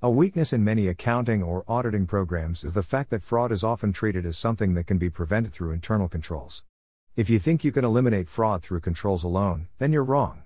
A 0.00 0.08
weakness 0.08 0.52
in 0.52 0.62
many 0.62 0.86
accounting 0.86 1.42
or 1.42 1.64
auditing 1.66 2.06
programs 2.06 2.62
is 2.62 2.72
the 2.72 2.84
fact 2.84 3.10
that 3.10 3.24
fraud 3.24 3.50
is 3.50 3.64
often 3.64 3.92
treated 3.92 4.24
as 4.24 4.38
something 4.38 4.74
that 4.74 4.86
can 4.86 4.96
be 4.96 5.10
prevented 5.10 5.52
through 5.52 5.72
internal 5.72 6.08
controls. 6.08 6.62
If 7.16 7.28
you 7.28 7.40
think 7.40 7.64
you 7.64 7.72
can 7.72 7.84
eliminate 7.84 8.28
fraud 8.28 8.62
through 8.62 8.78
controls 8.78 9.24
alone, 9.24 9.66
then 9.78 9.92
you're 9.92 10.04
wrong. 10.04 10.44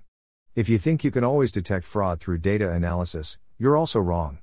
If 0.55 0.69
you 0.69 0.79
think 0.79 1.03
you 1.03 1.11
can 1.11 1.23
always 1.23 1.51
detect 1.51 1.85
fraud 1.85 2.19
through 2.19 2.39
data 2.39 2.71
analysis, 2.71 3.37
you're 3.59 3.77
also 3.77 3.99
wrong. 3.99 4.39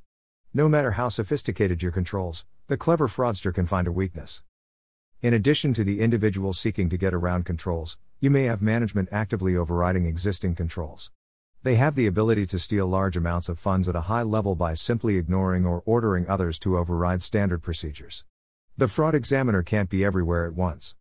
No 0.54 0.68
matter 0.68 0.92
how 0.92 1.08
sophisticated 1.08 1.82
your 1.82 1.90
controls, 1.90 2.46
the 2.68 2.76
clever 2.76 3.08
fraudster 3.08 3.52
can 3.52 3.66
find 3.66 3.88
a 3.88 3.92
weakness. 3.92 4.44
In 5.22 5.34
addition 5.34 5.74
to 5.74 5.82
the 5.82 6.02
individual 6.02 6.52
seeking 6.52 6.88
to 6.88 6.96
get 6.96 7.14
around 7.14 7.44
controls, 7.44 7.98
you 8.20 8.30
may 8.30 8.44
have 8.44 8.62
management 8.62 9.08
actively 9.10 9.56
overriding 9.56 10.06
existing 10.06 10.54
controls. 10.54 11.10
They 11.62 11.74
have 11.74 11.94
the 11.94 12.06
ability 12.06 12.46
to 12.46 12.58
steal 12.58 12.86
large 12.86 13.18
amounts 13.18 13.50
of 13.50 13.58
funds 13.58 13.86
at 13.86 13.94
a 13.94 14.08
high 14.08 14.22
level 14.22 14.54
by 14.54 14.72
simply 14.72 15.18
ignoring 15.18 15.66
or 15.66 15.82
ordering 15.84 16.26
others 16.26 16.58
to 16.60 16.78
override 16.78 17.22
standard 17.22 17.62
procedures. 17.62 18.24
The 18.78 18.88
fraud 18.88 19.14
examiner 19.14 19.62
can't 19.62 19.90
be 19.90 20.02
everywhere 20.02 20.46
at 20.46 20.54
once. 20.54 20.94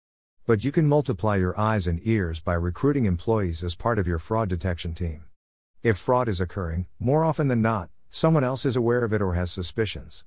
But 0.45 0.65
you 0.65 0.73
can 0.73 0.85
multiply 0.85 1.37
your 1.37 1.57
eyes 1.57 1.87
and 1.87 2.01
ears 2.03 2.41
by 2.41 2.55
recruiting 2.55 3.05
employees 3.05 3.63
as 3.63 3.75
part 3.75 3.97
of 3.97 4.05
your 4.05 4.19
fraud 4.19 4.49
detection 4.49 4.93
team. 4.93 5.23
If 5.81 5.97
fraud 5.97 6.27
is 6.27 6.41
occurring, 6.41 6.87
more 6.99 7.23
often 7.23 7.47
than 7.47 7.61
not, 7.61 7.89
someone 8.09 8.43
else 8.43 8.65
is 8.65 8.75
aware 8.75 9.05
of 9.05 9.13
it 9.13 9.21
or 9.21 9.35
has 9.35 9.51
suspicions. 9.51 10.25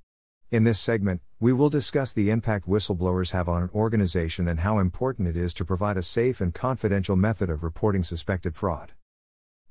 In 0.51 0.65
this 0.65 0.81
segment, 0.81 1.21
we 1.41 1.53
will 1.53 1.69
discuss 1.69 2.15
the 2.15 2.31
impact 2.31 2.67
whistleblowers 2.67 3.33
have 3.33 3.51
on 3.51 3.65
an 3.65 3.71
organization 3.75 4.49
and 4.49 4.61
how 4.61 4.79
important 4.79 5.29
it 5.29 5.37
is 5.37 5.53
to 5.55 5.67
provide 5.67 5.99
a 5.99 6.03
safe 6.03 6.41
and 6.41 6.55
confidential 6.55 7.17
method 7.17 7.51
of 7.51 7.63
reporting 7.63 8.03
suspected 8.03 8.57
fraud. 8.57 8.93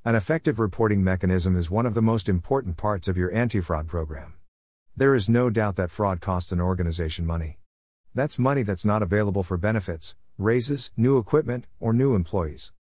An 0.03 0.15
effective 0.15 0.57
reporting 0.57 1.03
mechanism 1.03 1.55
is 1.55 1.69
one 1.69 1.85
of 1.85 1.93
the 1.93 2.01
most 2.01 2.27
important 2.27 2.75
parts 2.75 3.07
of 3.07 3.17
your 3.17 3.31
anti 3.31 3.61
fraud 3.61 3.87
program. 3.87 4.33
There 4.97 5.13
is 5.13 5.29
no 5.29 5.51
doubt 5.51 5.75
that 5.75 5.91
fraud 5.91 6.21
costs 6.21 6.51
an 6.51 6.59
organization 6.59 7.23
money. 7.23 7.59
That's 8.15 8.39
money 8.39 8.63
that's 8.63 8.83
not 8.83 9.03
available 9.03 9.43
for 9.43 9.57
benefits, 9.57 10.15
raises, 10.39 10.91
new 10.97 11.19
equipment, 11.19 11.67
or 11.79 11.93
new 11.93 12.15
employees. 12.15 12.73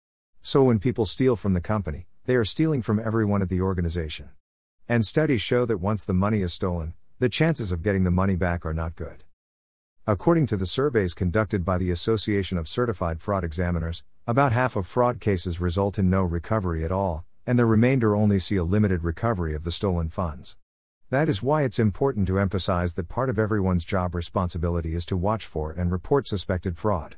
So 0.42 0.62
when 0.62 0.78
people 0.78 1.06
steal 1.06 1.34
from 1.34 1.54
the 1.54 1.60
company, 1.60 2.06
they 2.26 2.36
are 2.36 2.44
stealing 2.44 2.82
from 2.82 3.00
everyone 3.00 3.42
at 3.42 3.48
the 3.48 3.62
organization. 3.62 4.28
And 4.88 5.04
studies 5.04 5.42
show 5.42 5.66
that 5.66 5.78
once 5.78 6.04
the 6.04 6.14
money 6.14 6.40
is 6.40 6.52
stolen, 6.52 6.94
the 7.18 7.28
chances 7.28 7.72
of 7.72 7.82
getting 7.82 8.04
the 8.04 8.12
money 8.12 8.36
back 8.36 8.64
are 8.64 8.72
not 8.72 8.94
good. 8.94 9.24
According 10.06 10.46
to 10.46 10.56
the 10.56 10.66
surveys 10.66 11.14
conducted 11.14 11.64
by 11.64 11.78
the 11.78 11.90
Association 11.90 12.58
of 12.58 12.68
Certified 12.68 13.20
Fraud 13.20 13.42
Examiners, 13.42 14.04
about 14.28 14.52
half 14.52 14.76
of 14.76 14.86
fraud 14.86 15.20
cases 15.20 15.58
result 15.58 15.98
in 15.98 16.10
no 16.10 16.22
recovery 16.22 16.84
at 16.84 16.92
all, 16.92 17.24
and 17.46 17.58
the 17.58 17.64
remainder 17.64 18.14
only 18.14 18.38
see 18.38 18.56
a 18.56 18.62
limited 18.62 19.02
recovery 19.02 19.54
of 19.54 19.64
the 19.64 19.72
stolen 19.72 20.10
funds. 20.10 20.54
That 21.08 21.30
is 21.30 21.42
why 21.42 21.62
it's 21.62 21.78
important 21.78 22.26
to 22.26 22.38
emphasize 22.38 22.92
that 22.92 23.08
part 23.08 23.30
of 23.30 23.38
everyone's 23.38 23.84
job 23.86 24.14
responsibility 24.14 24.94
is 24.94 25.06
to 25.06 25.16
watch 25.16 25.46
for 25.46 25.72
and 25.72 25.90
report 25.90 26.28
suspected 26.28 26.76
fraud. 26.76 27.16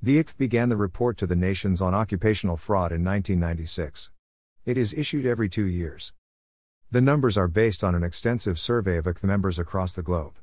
The 0.00 0.18
ACFE 0.18 0.38
began 0.38 0.70
the 0.70 0.78
report 0.78 1.18
to 1.18 1.26
the 1.26 1.36
nations 1.36 1.82
on 1.82 1.92
occupational 1.92 2.56
fraud 2.56 2.90
in 2.90 3.04
1996. 3.04 4.10
It 4.64 4.78
is 4.78 4.94
issued 4.94 5.26
every 5.26 5.50
two 5.50 5.66
years. 5.66 6.14
The 6.90 7.02
numbers 7.02 7.36
are 7.36 7.48
based 7.48 7.84
on 7.84 7.94
an 7.94 8.02
extensive 8.02 8.58
survey 8.58 8.96
of 8.96 9.04
ACFE 9.04 9.24
members 9.24 9.58
across 9.58 9.92
the 9.92 10.02
globe. 10.02 10.38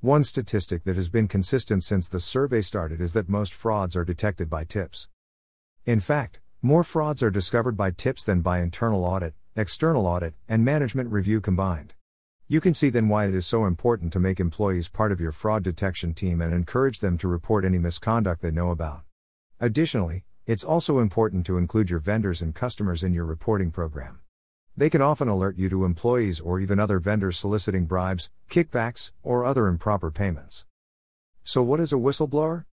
One 0.00 0.24
statistic 0.24 0.84
that 0.84 0.96
has 0.96 1.10
been 1.10 1.28
consistent 1.28 1.84
since 1.84 2.08
the 2.08 2.18
survey 2.18 2.62
started 2.62 3.02
is 3.02 3.12
that 3.12 3.28
most 3.28 3.52
frauds 3.52 3.94
are 3.94 4.06
detected 4.06 4.48
by 4.48 4.64
tips. 4.64 5.10
In 5.86 5.98
fact, 5.98 6.40
more 6.60 6.84
frauds 6.84 7.22
are 7.22 7.30
discovered 7.30 7.74
by 7.74 7.90
tips 7.90 8.22
than 8.22 8.42
by 8.42 8.60
internal 8.60 9.02
audit, 9.02 9.32
external 9.56 10.06
audit, 10.06 10.34
and 10.46 10.62
management 10.62 11.10
review 11.10 11.40
combined. 11.40 11.94
You 12.48 12.60
can 12.60 12.74
see 12.74 12.90
then 12.90 13.08
why 13.08 13.26
it 13.26 13.34
is 13.34 13.46
so 13.46 13.64
important 13.64 14.12
to 14.12 14.20
make 14.20 14.40
employees 14.40 14.88
part 14.88 15.10
of 15.10 15.20
your 15.20 15.32
fraud 15.32 15.62
detection 15.62 16.12
team 16.12 16.42
and 16.42 16.52
encourage 16.52 17.00
them 17.00 17.16
to 17.18 17.28
report 17.28 17.64
any 17.64 17.78
misconduct 17.78 18.42
they 18.42 18.50
know 18.50 18.70
about. 18.70 19.04
Additionally, 19.58 20.24
it's 20.46 20.64
also 20.64 20.98
important 20.98 21.46
to 21.46 21.56
include 21.56 21.88
your 21.88 21.98
vendors 21.98 22.42
and 22.42 22.54
customers 22.54 23.02
in 23.02 23.14
your 23.14 23.24
reporting 23.24 23.70
program. 23.70 24.18
They 24.76 24.90
can 24.90 25.00
often 25.00 25.28
alert 25.28 25.56
you 25.56 25.70
to 25.70 25.86
employees 25.86 26.40
or 26.40 26.60
even 26.60 26.78
other 26.78 26.98
vendors 26.98 27.38
soliciting 27.38 27.86
bribes, 27.86 28.30
kickbacks, 28.50 29.12
or 29.22 29.46
other 29.46 29.66
improper 29.66 30.10
payments. 30.10 30.66
So, 31.42 31.62
what 31.62 31.80
is 31.80 31.92
a 31.92 31.96
whistleblower? 31.96 32.66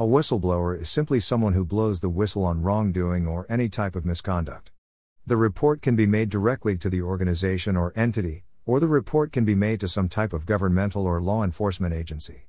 A 0.00 0.06
whistleblower 0.06 0.80
is 0.80 0.88
simply 0.88 1.18
someone 1.18 1.54
who 1.54 1.64
blows 1.64 1.98
the 1.98 2.08
whistle 2.08 2.44
on 2.44 2.62
wrongdoing 2.62 3.26
or 3.26 3.46
any 3.48 3.68
type 3.68 3.96
of 3.96 4.06
misconduct. 4.06 4.70
The 5.26 5.36
report 5.36 5.82
can 5.82 5.96
be 5.96 6.06
made 6.06 6.30
directly 6.30 6.76
to 6.76 6.88
the 6.88 7.02
organization 7.02 7.76
or 7.76 7.92
entity, 7.96 8.44
or 8.64 8.78
the 8.78 8.86
report 8.86 9.32
can 9.32 9.44
be 9.44 9.56
made 9.56 9.80
to 9.80 9.88
some 9.88 10.08
type 10.08 10.32
of 10.32 10.46
governmental 10.46 11.04
or 11.04 11.20
law 11.20 11.42
enforcement 11.42 11.94
agency. 11.94 12.44